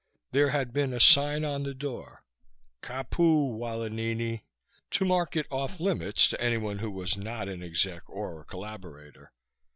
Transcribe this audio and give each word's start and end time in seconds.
There 0.31 0.49
had 0.49 0.73
been 0.73 0.93
a 0.93 0.99
sign 0.99 1.45
on 1.45 1.61
the 1.61 1.75
door: 1.75 2.23
KAPU, 2.81 3.55
WALIHINI! 3.55 4.41
to 4.89 5.05
mark 5.05 5.35
it 5.35 5.45
off 5.51 5.79
limits 5.79 6.27
to 6.29 6.41
anyone 6.41 6.77
not 7.17 7.47
an 7.47 7.61
exec 7.61 8.09
or 8.09 8.41
a 8.41 8.45
collaborator. 8.45 9.31